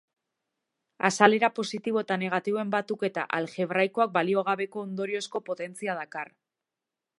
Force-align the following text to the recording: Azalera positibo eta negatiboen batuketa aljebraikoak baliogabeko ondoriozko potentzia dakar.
Azalera 1.09 1.49
positibo 1.59 2.01
eta 2.03 2.17
negatiboen 2.21 2.71
batuketa 2.77 3.27
aljebraikoak 3.41 4.15
baliogabeko 4.19 4.83
ondoriozko 4.89 5.45
potentzia 5.51 5.99
dakar. 6.03 6.37